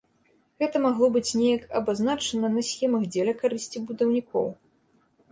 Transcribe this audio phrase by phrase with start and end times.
[0.61, 4.47] Гэта магло быць неяк абазначана на схемах дзеля карысці будаўнікоў.